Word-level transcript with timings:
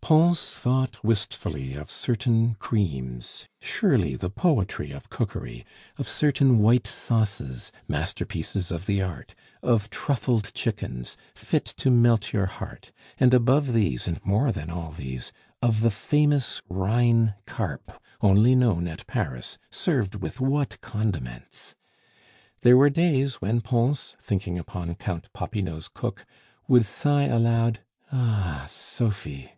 Pons 0.00 0.52
thought 0.52 1.04
wistfully 1.04 1.74
of 1.74 1.90
certain 1.90 2.54
creams 2.54 3.46
surely 3.60 4.16
the 4.16 4.30
poetry 4.30 4.90
of 4.90 5.10
cookery! 5.10 5.66
of 5.98 6.08
certain 6.08 6.60
white 6.60 6.86
sauces, 6.86 7.70
masterpieces 7.88 8.70
of 8.72 8.86
the 8.86 9.02
art; 9.02 9.34
of 9.62 9.90
truffled 9.90 10.54
chickens, 10.54 11.18
fit 11.34 11.66
to 11.66 11.90
melt 11.90 12.32
your 12.32 12.46
heart; 12.46 12.90
and 13.18 13.34
above 13.34 13.74
these, 13.74 14.08
and 14.08 14.24
more 14.24 14.50
than 14.50 14.70
all 14.70 14.92
these, 14.92 15.30
of 15.60 15.82
the 15.82 15.90
famous 15.90 16.62
Rhine 16.70 17.34
carp, 17.44 17.92
only 18.22 18.54
known 18.54 18.88
at 18.88 19.06
Paris, 19.06 19.58
served 19.70 20.14
with 20.14 20.40
what 20.40 20.80
condiments! 20.80 21.74
There 22.62 22.78
were 22.78 22.88
days 22.88 23.42
when 23.42 23.60
Pons, 23.60 24.16
thinking 24.22 24.58
upon 24.58 24.94
Count 24.94 25.30
Popinot's 25.34 25.86
cook, 25.88 26.24
would 26.66 26.86
sigh 26.86 27.24
aloud, 27.24 27.80
"Ah, 28.10 28.64
Sophie!" 28.66 29.50